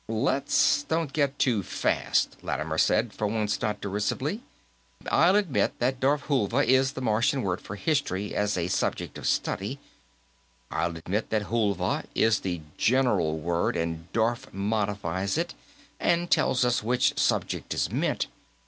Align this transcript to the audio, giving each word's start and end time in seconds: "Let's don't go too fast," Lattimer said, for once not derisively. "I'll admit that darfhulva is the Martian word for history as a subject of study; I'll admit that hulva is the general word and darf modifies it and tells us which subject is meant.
"Let's 0.07 0.81
don't 0.81 1.13
go 1.13 1.27
too 1.37 1.61
fast," 1.61 2.35
Lattimer 2.41 2.79
said, 2.79 3.13
for 3.13 3.27
once 3.27 3.61
not 3.61 3.79
derisively. 3.81 4.41
"I'll 5.11 5.35
admit 5.35 5.77
that 5.77 5.99
darfhulva 5.99 6.65
is 6.67 6.93
the 6.93 7.01
Martian 7.03 7.43
word 7.43 7.61
for 7.61 7.75
history 7.75 8.33
as 8.33 8.57
a 8.57 8.67
subject 8.67 9.19
of 9.19 9.27
study; 9.27 9.77
I'll 10.71 10.97
admit 10.97 11.29
that 11.29 11.51
hulva 11.53 12.05
is 12.15 12.39
the 12.39 12.61
general 12.77 13.37
word 13.37 13.77
and 13.77 14.11
darf 14.11 14.51
modifies 14.51 15.37
it 15.37 15.53
and 15.99 16.31
tells 16.31 16.65
us 16.65 16.81
which 16.81 17.19
subject 17.19 17.71
is 17.75 17.91
meant. 17.91 18.25